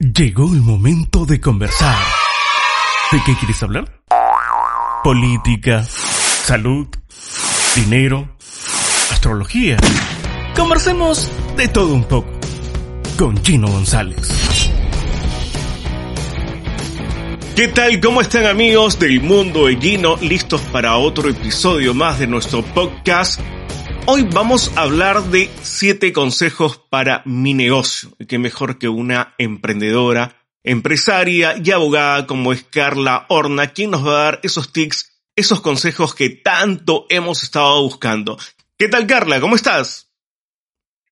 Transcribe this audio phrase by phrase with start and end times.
[0.00, 1.96] Llegó el momento de conversar.
[3.12, 4.02] ¿De qué quieres hablar?
[5.04, 6.88] Política, salud,
[7.76, 8.36] dinero,
[9.12, 9.76] astrología.
[10.56, 12.28] Conversemos de todo un poco
[13.16, 14.28] con Gino González.
[17.54, 18.00] ¿Qué tal?
[18.00, 20.16] ¿Cómo están amigos del mundo de Gino?
[20.16, 23.40] ¿Listos para otro episodio más de nuestro podcast?
[24.06, 28.10] Hoy vamos a hablar de siete consejos para mi negocio.
[28.28, 34.10] Qué mejor que una emprendedora, empresaria y abogada como es Carla Horna, quien nos va
[34.10, 38.36] a dar esos tips, esos consejos que tanto hemos estado buscando.
[38.76, 39.40] ¿Qué tal Carla?
[39.40, 40.10] ¿Cómo estás?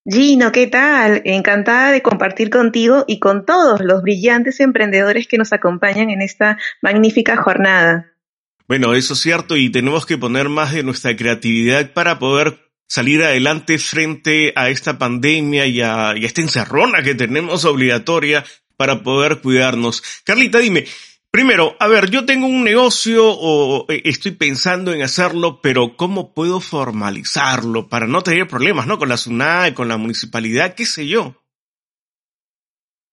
[0.05, 1.23] Gino, ¿qué tal?
[1.25, 6.59] Encantada de compartir contigo y con todos los brillantes emprendedores que nos acompañan en esta
[6.83, 8.13] magnífica jornada.
[8.69, 13.23] Bueno, eso es cierto y tenemos que poner más de nuestra creatividad para poder salir
[13.23, 18.45] adelante frente a esta pandemia y a, esta encerrona que tenemos obligatoria
[18.77, 20.03] para poder cuidarnos.
[20.25, 20.85] Carlita, dime,
[21.31, 26.35] primero, a ver, yo tengo un negocio o eh, estoy pensando en hacerlo, pero ¿cómo
[26.35, 28.99] puedo formalizarlo para no tener problemas, ¿no?
[28.99, 31.43] Con la SUNAE, con la municipalidad, qué sé yo.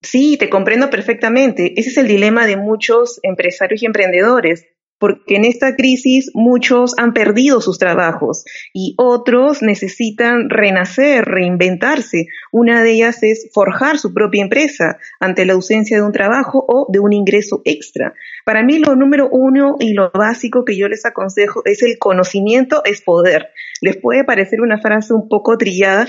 [0.01, 1.71] Sí, te comprendo perfectamente.
[1.77, 4.65] Ese es el dilema de muchos empresarios y emprendedores
[4.99, 12.27] porque en esta crisis muchos han perdido sus trabajos y otros necesitan renacer, reinventarse.
[12.51, 16.87] Una de ellas es forjar su propia empresa ante la ausencia de un trabajo o
[16.91, 18.13] de un ingreso extra.
[18.45, 22.81] Para mí lo número uno y lo básico que yo les aconsejo es el conocimiento
[22.83, 23.49] es poder.
[23.81, 26.07] Les puede parecer una frase un poco trillada,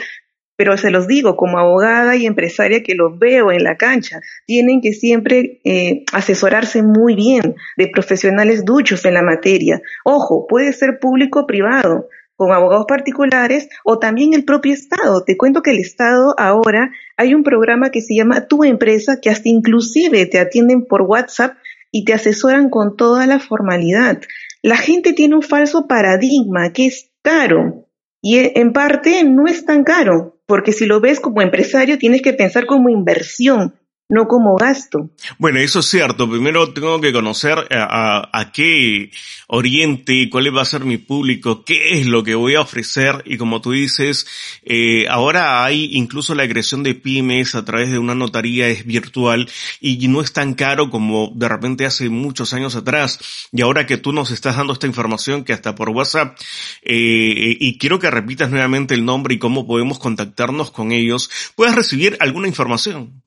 [0.61, 4.83] pero se los digo como abogada y empresaria que los veo en la cancha, tienen
[4.83, 9.81] que siempre eh, asesorarse muy bien de profesionales duchos en la materia.
[10.05, 15.25] Ojo, puede ser público o privado, con abogados particulares o también el propio Estado.
[15.25, 19.31] Te cuento que el Estado ahora hay un programa que se llama Tu Empresa que
[19.31, 21.55] hasta inclusive te atienden por WhatsApp
[21.91, 24.21] y te asesoran con toda la formalidad.
[24.63, 27.87] La gente tiene un falso paradigma que es caro
[28.21, 32.33] y en parte no es tan caro porque si lo ves como empresario tienes que
[32.33, 33.77] pensar como inversión,
[34.11, 35.11] no como gasto.
[35.39, 36.29] Bueno, eso es cierto.
[36.29, 39.11] Primero tengo que conocer a, qué
[39.47, 43.23] oriente, cuál va a ser mi público, qué es lo que voy a ofrecer.
[43.25, 44.27] Y como tú dices,
[44.65, 49.49] eh, ahora hay incluso la creación de pymes a través de una notaría es virtual
[49.81, 53.49] y no es tan caro como de repente hace muchos años atrás.
[53.53, 56.37] Y ahora que tú nos estás dando esta información que hasta por WhatsApp,
[56.83, 61.77] eh, y quiero que repitas nuevamente el nombre y cómo podemos contactarnos con ellos, puedes
[61.77, 63.23] recibir alguna información.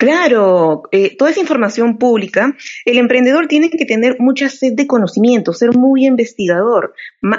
[0.00, 2.56] Claro, eh, toda esa información pública,
[2.86, 6.94] el emprendedor tiene que tener mucha sed de conocimiento, ser muy investigador,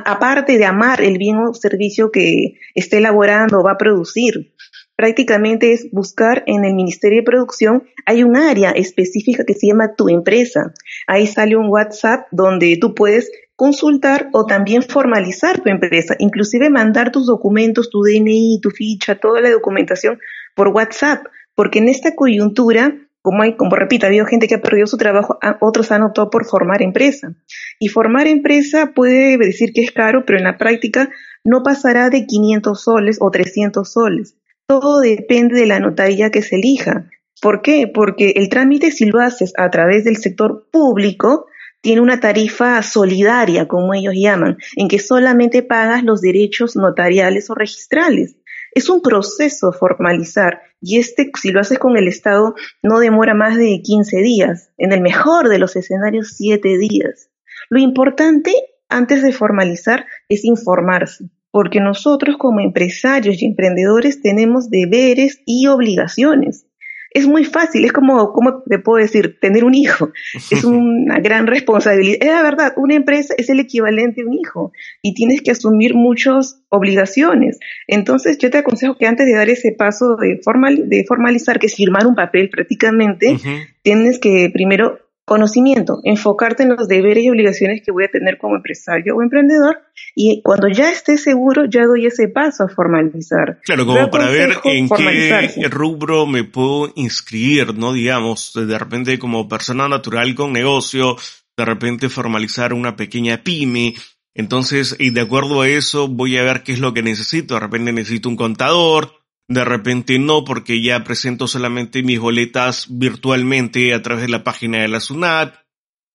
[0.06, 4.54] aparte de amar el bien o servicio que esté elaborando o va a producir.
[4.96, 9.96] Prácticamente es buscar en el Ministerio de Producción, hay un área específica que se llama
[9.96, 10.72] Tu Empresa.
[11.08, 17.12] Ahí sale un WhatsApp donde tú puedes consultar o también formalizar tu empresa, inclusive mandar
[17.12, 20.20] tus documentos, tu DNI, tu ficha, toda la documentación
[20.54, 21.26] por WhatsApp
[21.56, 24.98] porque en esta coyuntura, como hay, como repito, ha habido gente que ha perdido su
[24.98, 27.36] trabajo, otros han optado por formar empresa.
[27.80, 31.10] Y formar empresa puede decir que es caro, pero en la práctica
[31.44, 34.36] no pasará de 500 soles o 300 soles.
[34.68, 37.10] Todo depende de la notaría que se elija.
[37.42, 37.92] ¿Por qué?
[37.92, 41.48] Porque el trámite, si lo haces a través del sector público,
[41.82, 47.56] tiene una tarifa solidaria, como ellos llaman, en que solamente pagas los derechos notariales o
[47.56, 48.36] registrales.
[48.74, 53.56] Es un proceso formalizar y este, si lo haces con el Estado, no demora más
[53.56, 57.30] de 15 días, en el mejor de los escenarios, 7 días.
[57.70, 58.52] Lo importante
[58.90, 66.66] antes de formalizar es informarse, porque nosotros como empresarios y emprendedores tenemos deberes y obligaciones
[67.14, 69.38] es muy fácil, es como, ¿cómo te puedo decir?
[69.40, 70.12] Tener un hijo.
[70.50, 72.18] Es una gran responsabilidad.
[72.22, 74.72] Es la verdad, una empresa es el equivalente a un hijo
[75.02, 77.60] y tienes que asumir muchas obligaciones.
[77.88, 81.68] Entonces, yo te aconsejo que antes de dar ese paso de, formal, de formalizar, que
[81.68, 83.38] es firmar un papel prácticamente,
[83.82, 85.00] tienes que primero
[85.32, 89.78] conocimiento, enfocarte en los deberes y obligaciones que voy a tener como empresario o emprendedor
[90.14, 93.62] y cuando ya esté seguro ya doy ese paso a formalizar.
[93.64, 97.94] Claro, como para ver en qué rubro me puedo inscribir, ¿no?
[97.94, 101.16] Digamos, de repente como persona natural con negocio,
[101.56, 103.94] de repente formalizar una pequeña pyme,
[104.34, 107.54] entonces, y de acuerdo a eso, voy a ver qué es lo que necesito.
[107.54, 109.21] De repente necesito un contador,
[109.54, 114.80] de repente no, porque ya presento solamente mis boletas virtualmente a través de la página
[114.80, 115.56] de la SUNAT.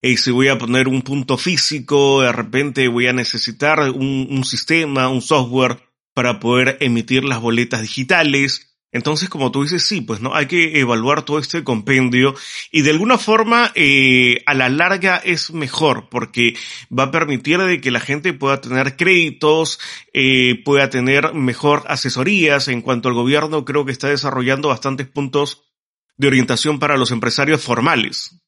[0.03, 4.45] Y si voy a poner un punto físico, de repente voy a necesitar un, un
[4.45, 5.83] sistema, un software
[6.15, 8.76] para poder emitir las boletas digitales.
[8.97, 12.35] Entonces, como tú dices, sí, pues no, hay que evaluar todo este compendio
[12.73, 16.55] y de alguna forma eh, a la larga es mejor porque
[16.91, 19.79] va a permitir de que la gente pueda tener créditos,
[20.15, 22.69] eh, pueda tener mejor asesorías.
[22.69, 25.65] En cuanto al gobierno, creo que está desarrollando bastantes puntos
[26.17, 28.41] de orientación para los empresarios formales.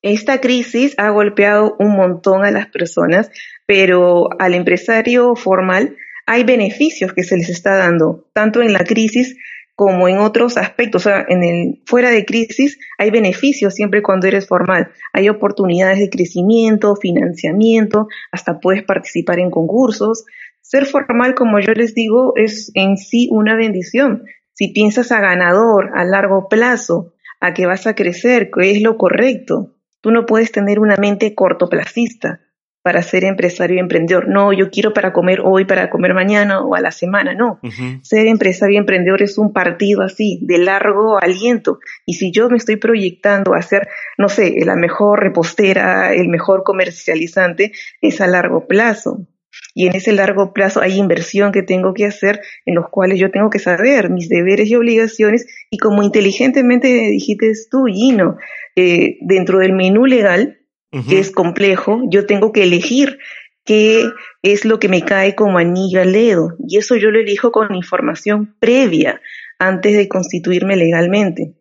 [0.00, 3.32] Esta crisis ha golpeado un montón a las personas,
[3.66, 5.96] pero al empresario formal
[6.28, 9.38] hay beneficios que se les está dando, tanto en la crisis
[9.74, 11.06] como en otros aspectos.
[11.06, 14.90] O sea, en el, fuera de crisis hay beneficios siempre cuando eres formal.
[15.14, 20.26] Hay oportunidades de crecimiento, financiamiento, hasta puedes participar en concursos.
[20.60, 24.24] Ser formal, como yo les digo, es en sí una bendición.
[24.52, 28.98] Si piensas a ganador, a largo plazo, a que vas a crecer, que es lo
[28.98, 29.76] correcto.
[30.02, 32.40] Tú no puedes tener una mente cortoplacista
[32.88, 34.28] para ser empresario y emprendedor.
[34.28, 37.34] No, yo quiero para comer hoy, para comer mañana o a la semana.
[37.34, 37.60] No.
[38.00, 41.80] Ser empresario y emprendedor es un partido así, de largo aliento.
[42.06, 46.62] Y si yo me estoy proyectando a ser, no sé, la mejor repostera, el mejor
[46.62, 49.26] comercializante, es a largo plazo.
[49.74, 53.30] Y en ese largo plazo hay inversión que tengo que hacer en los cuales yo
[53.30, 58.38] tengo que saber mis deberes y obligaciones y como inteligentemente dijiste tú, Gino,
[58.76, 60.57] eh, dentro del menú legal
[60.90, 63.18] que es complejo, yo tengo que elegir
[63.64, 64.10] qué
[64.42, 66.56] es lo que me cae como anillo al dedo.
[66.66, 69.20] Y eso yo lo elijo con información previa
[69.58, 71.54] antes de constituirme legalmente.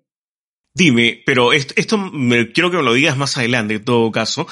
[0.74, 4.47] Dime, pero esto, me, quiero que me lo digas más adelante, en todo caso.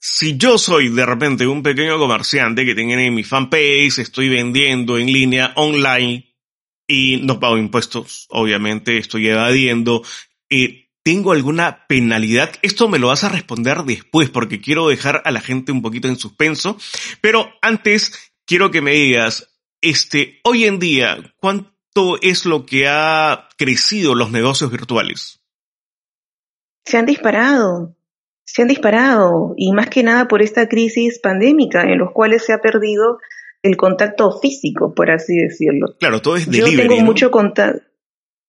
[0.00, 5.06] Si yo soy de repente un pequeño comerciante que tiene mi fanpage, estoy vendiendo en
[5.06, 6.34] línea online
[6.86, 10.02] y no pago impuestos, obviamente estoy evadiendo,
[10.50, 12.50] eh, ¿Tengo alguna penalidad?
[12.62, 16.08] Esto me lo vas a responder después porque quiero dejar a la gente un poquito
[16.08, 16.78] en suspenso.
[17.20, 23.50] Pero antes quiero que me digas, este, hoy en día, ¿cuánto es lo que ha
[23.58, 25.42] crecido los negocios virtuales?
[26.86, 27.94] Se han disparado,
[28.46, 32.54] se han disparado y más que nada por esta crisis pandémica en los cuales se
[32.54, 33.18] ha perdido
[33.62, 35.96] el contacto físico, por así decirlo.
[36.00, 37.93] Claro, todo es delivery, Yo tengo mucho contacto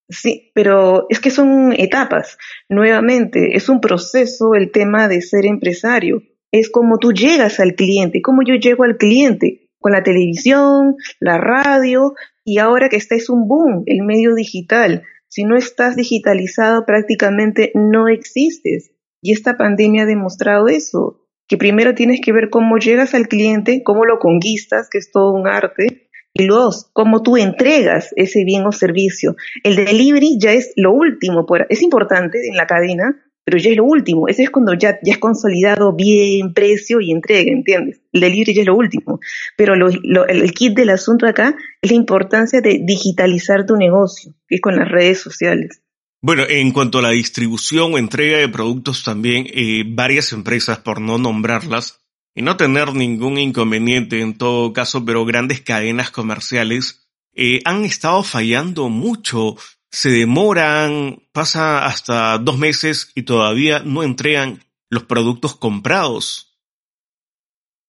[0.08, 2.38] Sí, pero es que son etapas.
[2.68, 6.22] Nuevamente, es un proceso el tema de ser empresario.
[6.52, 11.38] Es como tú llegas al cliente, como yo llego al cliente, con la televisión, la
[11.38, 12.14] radio,
[12.44, 15.02] y ahora que está es un boom, el medio digital.
[15.28, 18.92] Si no estás digitalizado, prácticamente no existes.
[19.20, 23.82] Y esta pandemia ha demostrado eso, que primero tienes que ver cómo llegas al cliente,
[23.84, 26.05] cómo lo conquistas, que es todo un arte,
[26.38, 29.36] y dos, cómo tú entregas ese bien o servicio.
[29.62, 33.84] El delivery ya es lo último, es importante en la cadena, pero ya es lo
[33.84, 34.26] último.
[34.26, 38.00] Ese es cuando ya, ya es consolidado bien precio y entrega, ¿entiendes?
[38.12, 39.20] El delivery ya es lo último.
[39.56, 44.60] Pero el kit del asunto acá es la importancia de digitalizar tu negocio, que es
[44.60, 45.80] con las redes sociales.
[46.22, 51.00] Bueno, en cuanto a la distribución o entrega de productos también, eh, varias empresas, por
[51.00, 52.00] no nombrarlas,
[52.36, 58.22] y no tener ningún inconveniente en todo caso, pero grandes cadenas comerciales eh, han estado
[58.22, 59.56] fallando mucho.
[59.90, 66.60] Se demoran, pasa hasta dos meses y todavía no entregan los productos comprados.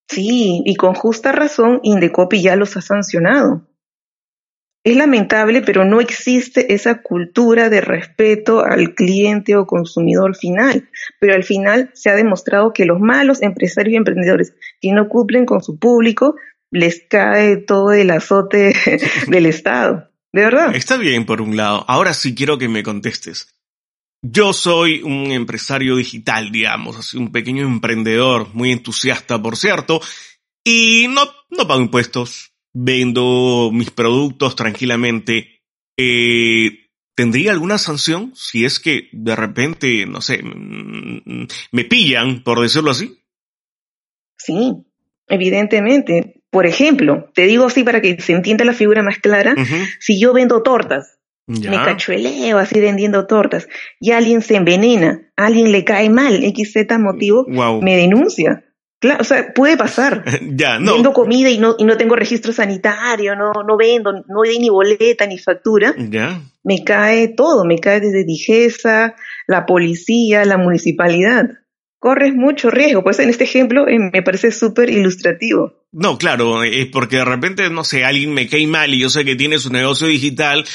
[0.07, 3.66] Sí, y con justa razón Indecopi ya los ha sancionado.
[4.87, 10.87] Es lamentable, pero no existe esa cultura de respeto al cliente o consumidor final.
[11.19, 15.45] Pero al final se ha demostrado que los malos empresarios y emprendedores que no cumplen
[15.45, 16.37] con su público,
[16.71, 18.73] les cae todo el azote
[19.27, 20.09] del Estado.
[20.31, 20.73] De verdad.
[20.73, 21.83] Está bien, por un lado.
[21.89, 23.53] Ahora sí quiero que me contestes.
[24.21, 29.99] Yo soy un empresario digital, digamos, así un pequeño emprendedor, muy entusiasta, por cierto,
[30.63, 35.61] y no, no pago impuestos, vendo mis productos tranquilamente,
[35.97, 42.61] eh, ¿tendría alguna sanción si es que de repente, no sé, mm, me pillan, por
[42.61, 43.19] decirlo así?
[44.37, 44.73] Sí,
[45.27, 46.43] evidentemente.
[46.49, 49.55] Por ejemplo, te digo así para que se entienda la figura más clara,
[49.99, 53.67] si yo vendo tortas Me cachueleo así vendiendo tortas
[53.99, 57.45] y alguien se envenena, alguien le cae mal, XZ motivo,
[57.81, 58.63] me denuncia.
[58.99, 60.23] Claro, o sea, puede pasar.
[60.41, 60.93] ya, no.
[60.93, 64.69] Vendo comida y no, y no tengo registro sanitario, no, no vendo, no doy ni
[64.69, 65.93] boleta ni factura.
[65.97, 66.41] Ya.
[66.63, 71.49] Me cae todo, me cae desde Digesa, la policía, la municipalidad.
[71.99, 73.03] Corres mucho riesgo.
[73.03, 75.73] Pues en este ejemplo eh, me parece súper ilustrativo.
[75.91, 79.23] No, claro, es porque de repente, no sé, alguien me cae mal y yo sé
[79.23, 80.65] que tiene su negocio digital,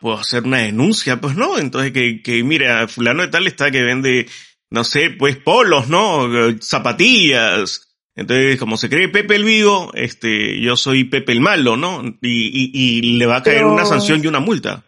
[0.00, 3.82] puedo hacer una denuncia, pues no, entonces que, que mira, fulano de tal está que
[3.82, 4.26] vende
[4.72, 6.28] no sé, pues polos, ¿no?
[6.60, 7.94] Zapatillas.
[8.14, 12.02] Entonces, como se cree Pepe el vivo, este, yo soy Pepe el malo, ¿no?
[12.22, 14.84] Y, y, le va a caer una sanción y una multa.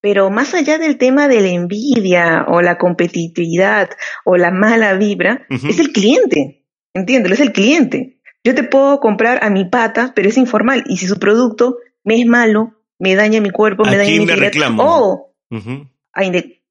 [0.00, 3.90] Pero más allá del tema de la envidia o la competitividad
[4.24, 6.64] o la mala vibra, es el cliente.
[6.94, 8.20] Entiéndelo, es el cliente.
[8.42, 10.84] Yo te puedo comprar a mi pata, pero es informal.
[10.86, 14.36] Y si su producto me es malo, me daña mi cuerpo, me daña mi le
[14.36, 14.82] reclamo?
[14.82, 15.34] Oh,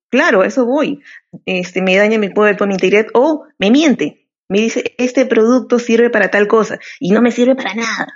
[0.09, 1.01] Claro, eso voy.
[1.45, 4.27] Este, me daña mi cuerpo, mi integridad, o me miente.
[4.49, 8.07] Me dice, este producto sirve para tal cosa y no me sirve para nada.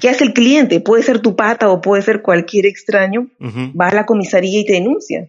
[0.00, 0.80] ¿Qué hace el cliente?
[0.80, 3.28] Puede ser tu pata o puede ser cualquier extraño.
[3.40, 5.28] Va a la comisaría y te denuncia.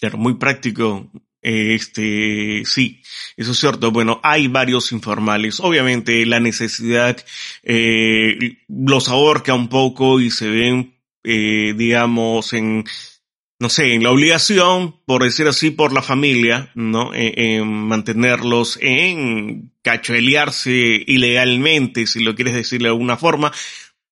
[0.00, 1.10] Claro, muy práctico.
[1.42, 3.02] Este, sí,
[3.36, 3.90] eso es cierto.
[3.90, 5.60] Bueno, hay varios informales.
[5.60, 7.16] Obviamente la necesidad
[7.62, 12.84] eh, los ahorca un poco y se ven, eh, digamos, en
[13.62, 17.12] no sé, en la obligación, por decir así, por la familia, ¿no?
[17.14, 23.52] En, mantenerlos, en cachuelearse ilegalmente, si lo quieres decir de alguna forma.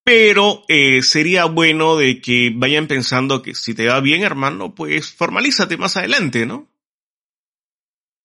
[0.04, 5.12] Pero eh, sería bueno de que vayan pensando que si te va bien, hermano, pues
[5.12, 6.69] formalízate más adelante, ¿no?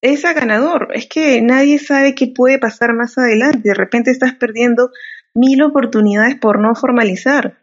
[0.04, 0.90] Es a ganador.
[0.94, 3.70] Es que nadie sabe qué puede pasar más adelante.
[3.70, 4.92] De repente estás perdiendo
[5.34, 7.58] mil oportunidades por no formalizar.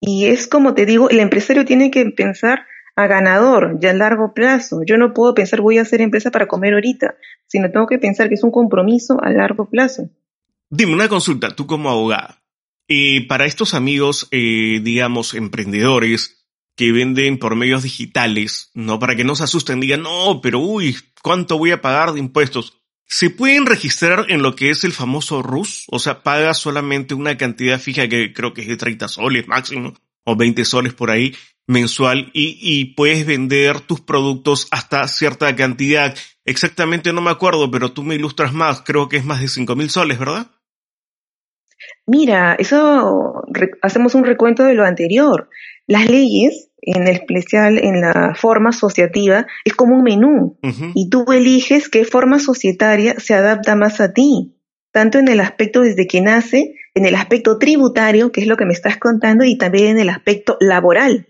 [0.00, 2.66] Y es como te digo, el empresario tiene que pensar
[2.96, 4.82] a ganador ya a largo plazo.
[4.84, 8.28] Yo no puedo pensar voy a hacer empresa para comer ahorita, sino tengo que pensar
[8.28, 10.08] que es un compromiso a largo plazo.
[10.70, 12.42] Dime una consulta, tú como abogada.
[12.88, 16.44] Eh, para estos amigos, eh, digamos, emprendedores
[16.76, 18.98] que venden por medios digitales, ¿no?
[18.98, 22.80] Para que no se asusten, digan, no, pero uy, ¿cuánto voy a pagar de impuestos?
[23.06, 25.84] ¿Se pueden registrar en lo que es el famoso RUS?
[25.90, 29.94] O sea, paga solamente una cantidad fija que creo que es de 30 soles máximo,
[30.24, 31.34] o 20 soles por ahí,
[31.66, 36.14] mensual y, y, puedes vender tus productos hasta cierta cantidad.
[36.44, 38.82] Exactamente no me acuerdo, pero tú me ilustras más.
[38.82, 40.48] Creo que es más de cinco mil soles, ¿verdad?
[42.06, 43.42] Mira, eso
[43.82, 45.48] hacemos un recuento de lo anterior.
[45.86, 50.58] Las leyes, en especial en la forma asociativa, es como un menú
[50.94, 54.54] y tú eliges qué forma societaria se adapta más a ti,
[54.92, 58.66] tanto en el aspecto desde que nace, en el aspecto tributario, que es lo que
[58.66, 61.28] me estás contando, y también en el aspecto laboral.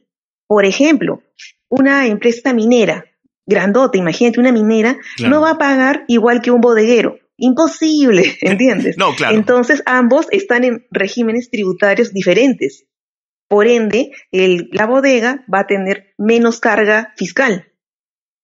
[0.54, 1.20] Por ejemplo,
[1.68, 3.06] una empresa minera,
[3.44, 7.18] grandota, imagínate una minera, no va a pagar igual que un bodeguero.
[7.37, 8.96] Imposible, ¿entiendes?
[8.96, 9.34] no, claro.
[9.34, 12.87] Entonces ambos están en regímenes tributarios diferentes.
[13.49, 17.73] Por ende, el, la bodega va a tener menos carga fiscal,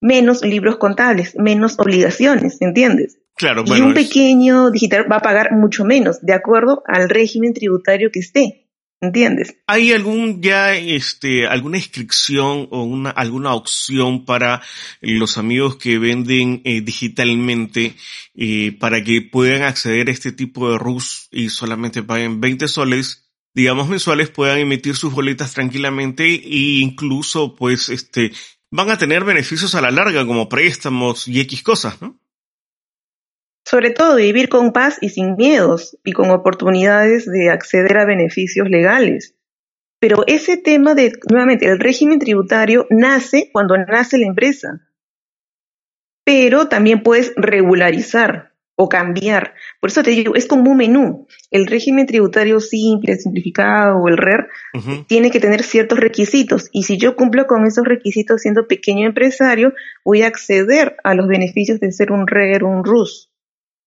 [0.01, 3.21] menos libros contables, menos obligaciones, ¿entiendes?
[3.37, 8.11] Claro, y un pequeño digital va a pagar mucho menos, de acuerdo al régimen tributario
[8.11, 8.60] que esté.
[9.03, 9.57] ¿Entiendes?
[9.67, 14.61] ¿Hay algún ya, este, alguna inscripción o una, alguna opción para
[15.01, 17.95] los amigos que venden eh, digitalmente
[18.35, 23.27] eh, para que puedan acceder a este tipo de RUS y solamente paguen 20 soles?
[23.55, 28.33] digamos mensuales puedan emitir sus boletas tranquilamente e incluso pues este
[28.71, 32.21] van a tener beneficios a la larga como préstamos y X cosas, ¿no?
[33.71, 38.69] Sobre todo vivir con paz y sin miedos y con oportunidades de acceder a beneficios
[38.69, 39.37] legales.
[40.01, 44.81] Pero ese tema de, nuevamente, el régimen tributario nace cuando nace la empresa.
[46.25, 49.55] Pero también puedes regularizar o cambiar.
[49.79, 51.29] Por eso te digo, es como un menú.
[51.53, 54.49] El régimen tributario simple, simplificado o el RER
[55.07, 56.71] tiene que tener ciertos requisitos.
[56.73, 59.75] Y si yo cumplo con esos requisitos siendo pequeño empresario,
[60.05, 63.30] voy a acceder a los beneficios de ser un RER, un RUS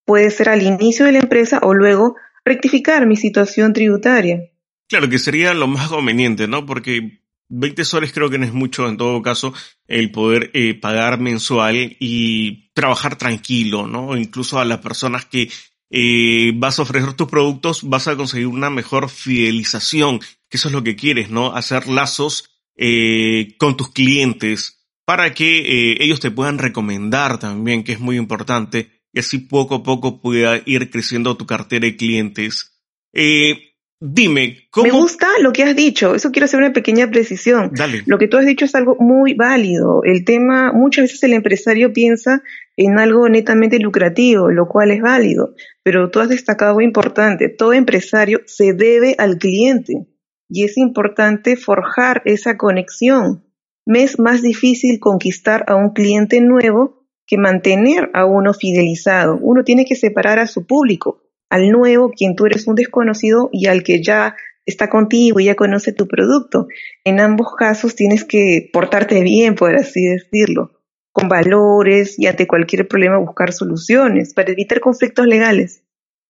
[0.05, 4.51] puede ser al inicio de la empresa o luego rectificar mi situación tributaria.
[4.89, 6.65] Claro, que sería lo más conveniente, ¿no?
[6.65, 9.53] Porque 20 soles creo que no es mucho en todo caso
[9.87, 14.17] el poder eh, pagar mensual y trabajar tranquilo, ¿no?
[14.17, 15.49] Incluso a las personas que
[15.89, 20.19] eh, vas a ofrecer tus productos vas a conseguir una mejor fidelización,
[20.49, 21.55] que eso es lo que quieres, ¿no?
[21.55, 27.99] Hacer lazos eh, con tus clientes para que ellos te puedan recomendar también, que es
[27.99, 32.81] muy importante y así poco a poco pueda ir creciendo tu cartera de clientes.
[33.13, 33.73] Eh,
[34.05, 34.85] Dime, ¿cómo?
[34.85, 37.71] Me gusta lo que has dicho, eso quiero hacer una pequeña precisión.
[37.73, 38.03] Dale.
[38.05, 40.01] Lo que tú has dicho es algo muy válido.
[40.03, 42.43] El tema, muchas veces el empresario piensa
[42.75, 47.71] en algo netamente lucrativo, lo cual es válido, pero tú has destacado algo importante, todo
[47.71, 50.05] empresario se debe al cliente
[50.49, 53.45] y es importante forjar esa conexión.
[53.85, 59.37] Me es más difícil conquistar a un cliente nuevo que mantener a uno fidelizado.
[59.41, 63.67] Uno tiene que separar a su público al nuevo, quien tú eres un desconocido, y
[63.67, 66.67] al que ya está contigo y ya conoce tu producto.
[67.03, 70.71] En ambos casos tienes que portarte bien, por así decirlo,
[71.11, 75.83] con valores y ante cualquier problema buscar soluciones para evitar conflictos legales.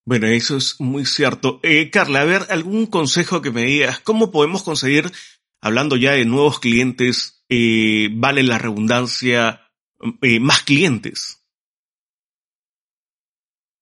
[0.06, 1.60] Bueno, eso es muy cierto.
[1.64, 5.10] Eh, Carla, a ver, algún consejo que me digas, ¿cómo podemos conseguir,
[5.62, 9.62] hablando ya de nuevos clientes, eh, vale la redundancia,
[10.22, 11.44] eh, más clientes?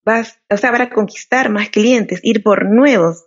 [0.04, 3.26] vas, o sea, para conquistar más clientes, ir por nuevos.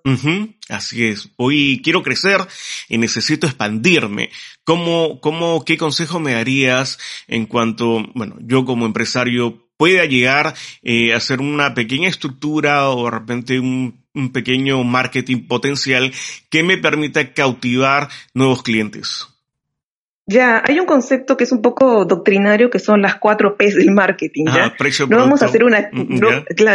[0.69, 1.31] así es.
[1.37, 2.41] Hoy quiero crecer
[2.88, 4.31] y necesito expandirme.
[4.64, 6.99] ¿Cómo, cómo, qué consejo me darías
[7.29, 13.05] en cuanto, bueno, yo como empresario pueda llegar eh, a hacer una pequeña estructura o
[13.05, 16.12] de repente un, un pequeño marketing potencial
[16.49, 19.29] que me permita cautivar nuevos clientes?
[20.26, 23.90] Ya, hay un concepto que es un poco doctrinario que son las cuatro P's del
[23.90, 24.47] marketing.
[24.47, 24.75] ¿ya?
[25.09, 26.21] no vamos a hacer una, mm,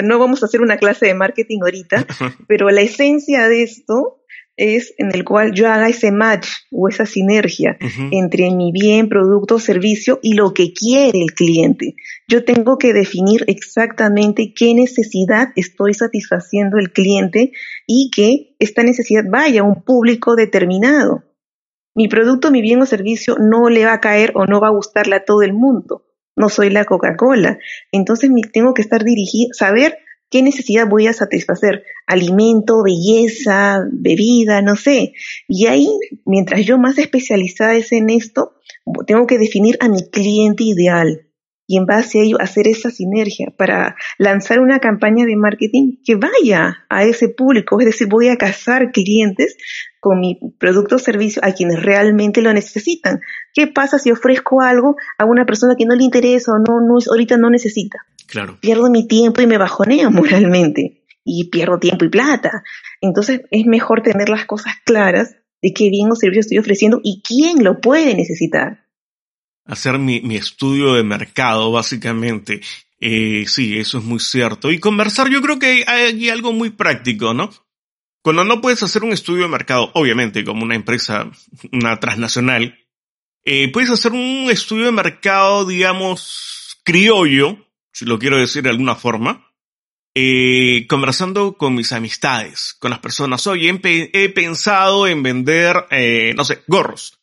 [0.03, 2.05] no vamos a hacer una clase de marketing ahorita,
[2.47, 4.19] pero la esencia de esto
[4.59, 7.77] es en el cual yo haga ese match o esa sinergia
[8.11, 11.95] entre mi bien, producto, servicio y lo que quiere el cliente.
[12.27, 17.53] Yo tengo que definir exactamente qué necesidad estoy satisfaciendo el cliente
[17.87, 21.23] y que esta necesidad vaya a un público determinado
[21.99, 24.71] mi producto, mi bien o servicio no le va a caer o no va a
[24.71, 26.05] gustarle a todo el mundo.
[26.37, 27.59] No soy la Coca-Cola.
[27.91, 29.97] Entonces tengo que estar dirigido, saber
[30.29, 31.83] qué necesidad voy a satisfacer.
[32.07, 35.11] Alimento, belleza, bebida, no sé.
[35.49, 35.89] Y ahí,
[36.25, 38.53] mientras yo más especializada es en esto,
[39.05, 41.25] tengo que definir a mi cliente ideal
[41.69, 46.15] y en base a ello hacer esa sinergia para lanzar una campaña de marketing que
[46.15, 49.55] vaya a ese público, es decir, voy a cazar clientes
[49.99, 53.19] con mi producto o servicio a quienes realmente lo necesitan.
[53.53, 56.97] ¿Qué pasa si ofrezco algo a una persona que no le interesa o no, no
[57.09, 57.99] ahorita no necesita?
[58.27, 58.57] Claro.
[58.61, 62.63] Pierdo mi tiempo y me bajoneo moralmente y pierdo tiempo y plata.
[63.01, 67.21] Entonces es mejor tener las cosas claras de qué bien o servicio estoy ofreciendo y
[67.21, 68.89] quién lo puede necesitar
[69.69, 72.61] hacer mi, mi estudio de mercado, básicamente.
[72.99, 74.71] Eh, sí, eso es muy cierto.
[74.71, 77.49] Y conversar, yo creo que hay aquí algo muy práctico, ¿no?
[78.21, 81.29] Cuando no puedes hacer un estudio de mercado, obviamente como una empresa,
[81.71, 82.77] una transnacional,
[83.45, 87.57] eh, puedes hacer un estudio de mercado, digamos, criollo,
[87.93, 89.49] si lo quiero decir de alguna forma,
[90.15, 93.47] eh, conversando con mis amistades, con las personas.
[93.47, 97.19] Oye, he, he pensado en vender, eh, no sé, gorros.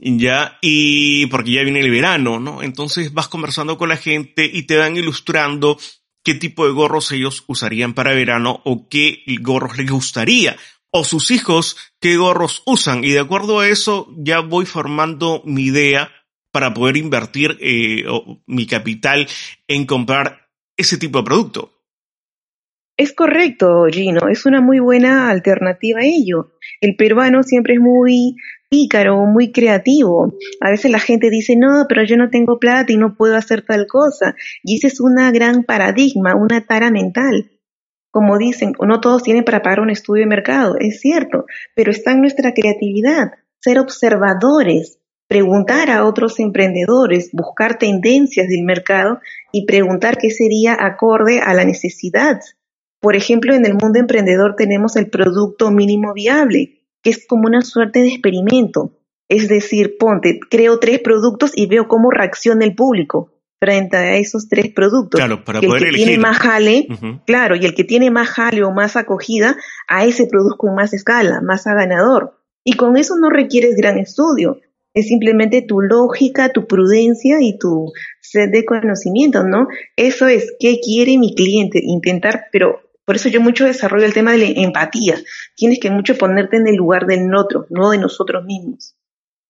[0.00, 2.62] Ya, y porque ya viene el verano, ¿no?
[2.62, 5.76] Entonces vas conversando con la gente y te van ilustrando
[6.24, 10.56] qué tipo de gorros ellos usarían para verano o qué gorros les gustaría
[10.90, 15.64] o sus hijos qué gorros usan y de acuerdo a eso ya voy formando mi
[15.64, 16.10] idea
[16.52, 18.04] para poder invertir eh,
[18.46, 19.28] mi capital
[19.66, 21.74] en comprar ese tipo de producto.
[22.96, 26.54] Es correcto, Gino, es una muy buena alternativa a ello.
[26.80, 28.34] El peruano siempre es muy
[28.68, 30.34] pícaro, muy creativo.
[30.60, 33.62] A veces la gente dice, no, pero yo no tengo plata y no puedo hacer
[33.62, 34.34] tal cosa.
[34.62, 37.50] Y ese es una gran paradigma, una tara mental.
[38.10, 42.12] Como dicen, no todos tienen para pagar un estudio de mercado, es cierto, pero está
[42.12, 49.20] en nuestra creatividad, ser observadores, preguntar a otros emprendedores, buscar tendencias del mercado
[49.52, 52.40] y preguntar qué sería acorde a la necesidad.
[53.00, 56.77] Por ejemplo, en el mundo emprendedor tenemos el producto mínimo viable,
[57.08, 58.92] que es como una suerte de experimento.
[59.28, 64.48] Es decir, ponte, creo tres productos y veo cómo reacciona el público frente a esos
[64.48, 65.18] tres productos.
[65.18, 66.86] Claro, para y el que tiene más jale,
[67.26, 69.56] claro, y el que tiene más jale o más acogida,
[69.88, 72.38] a ese produzco en más escala, más a ganador.
[72.64, 74.58] Y con eso no requieres gran estudio,
[74.94, 79.66] es simplemente tu lógica, tu prudencia y tu sed de conocimiento, ¿no?
[79.96, 81.80] Eso es, ¿qué quiere mi cliente?
[81.82, 85.18] Intentar, pero por eso yo mucho desarrollo el tema de la empatía.
[85.56, 88.96] Tienes que mucho ponerte en el lugar del otro, no de nosotros mismos.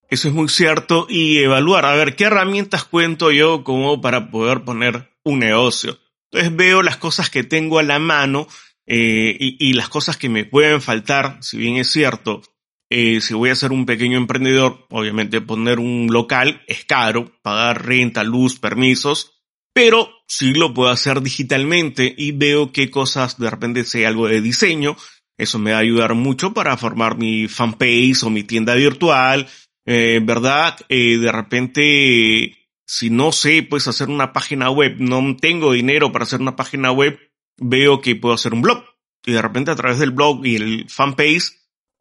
[0.09, 1.09] Eso es muy cierto.
[1.09, 5.99] Y evaluar, a ver, ¿qué herramientas cuento yo como para poder poner un negocio?
[6.31, 8.47] Entonces veo las cosas que tengo a la mano
[8.87, 12.43] eh, y, las cosas que me pueden faltar, si bien es cierto.
[12.91, 17.85] Eh, si voy a ser un pequeño emprendedor, obviamente poner un local es caro, pagar
[17.85, 19.38] renta, luz, permisos,
[19.79, 24.41] pero sí lo puedo hacer digitalmente y veo qué cosas de repente sé algo de
[24.41, 24.97] diseño,
[25.37, 29.47] Eso me va a ayudar mucho para formar mi fanpage o mi tienda virtual,
[29.87, 30.77] eh, ¿verdad?
[30.89, 36.25] Eh, de repente, si no sé, pues hacer una página web, no tengo dinero para
[36.25, 37.17] hacer una página web,
[37.57, 38.83] veo que puedo hacer un blog.
[39.27, 41.53] Y de repente a través del blog y el fanpage,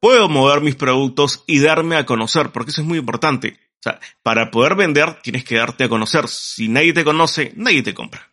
[0.01, 3.59] puedo mover mis productos y darme a conocer, porque eso es muy importante.
[3.87, 6.27] Sea, para poder vender tienes que darte a conocer.
[6.27, 8.31] Si nadie te conoce, nadie te compra.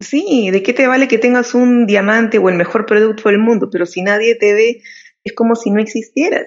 [0.00, 3.68] Sí, ¿de qué te vale que tengas un diamante o el mejor producto del mundo?
[3.70, 4.82] Pero si nadie te ve,
[5.22, 6.46] es como si no existieras.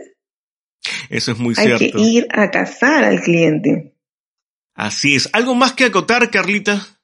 [1.10, 1.84] Eso es muy cierto.
[1.84, 3.94] Hay que ir a cazar al cliente.
[4.74, 5.30] Así es.
[5.34, 6.97] ¿Algo más que acotar, Carlita?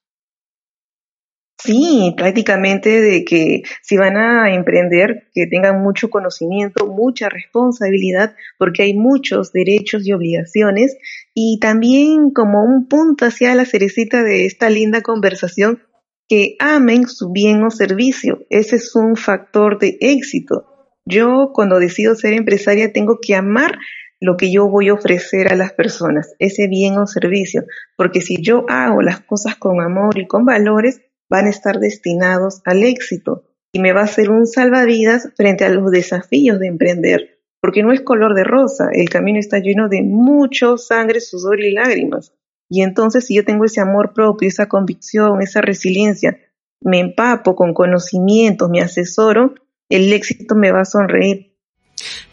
[1.64, 8.84] Sí, prácticamente de que si van a emprender, que tengan mucho conocimiento, mucha responsabilidad, porque
[8.84, 10.98] hay muchos derechos y obligaciones.
[11.34, 15.82] Y también como un punto hacia la cerecita de esta linda conversación,
[16.28, 18.40] que amen su bien o servicio.
[18.50, 20.66] Ese es un factor de éxito.
[21.06, 23.78] Yo cuando decido ser empresaria tengo que amar
[24.20, 27.64] lo que yo voy a ofrecer a las personas, ese bien o servicio,
[27.98, 32.62] porque si yo hago las cosas con amor y con valores, van a estar destinados
[32.66, 37.40] al éxito y me va a ser un salvavidas frente a los desafíos de emprender,
[37.60, 41.72] porque no es color de rosa, el camino está lleno de mucho sangre, sudor y
[41.72, 42.34] lágrimas.
[42.70, 46.40] Y entonces si yo tengo ese amor propio, esa convicción, esa resiliencia,
[46.82, 49.56] me empapo con conocimientos, me asesoro,
[49.90, 51.53] el éxito me va a sonreír.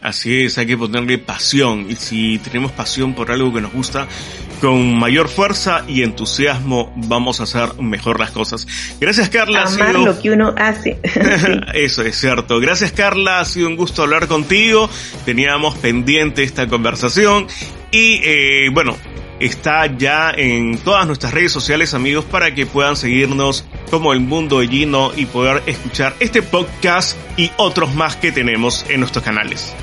[0.01, 4.07] Así es, hay que ponerle pasión y si tenemos pasión por algo que nos gusta,
[4.59, 8.67] con mayor fuerza y entusiasmo vamos a hacer mejor las cosas.
[8.99, 9.63] Gracias Carla.
[9.63, 10.99] Amar lo que uno hace.
[11.73, 12.59] Eso es cierto.
[12.59, 14.89] Gracias Carla, ha sido un gusto hablar contigo.
[15.25, 17.47] Teníamos pendiente esta conversación
[17.91, 18.95] y eh, bueno,
[19.39, 24.59] está ya en todas nuestras redes sociales, amigos, para que puedan seguirnos como el mundo
[24.61, 29.75] de Gino y poder escuchar este podcast y otros más que tenemos en nuestros canales.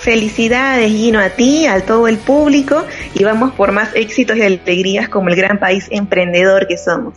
[0.00, 2.84] Felicidades, Gino, a ti, a todo el público
[3.14, 7.14] y vamos por más éxitos y alegrías como el gran país emprendedor que somos.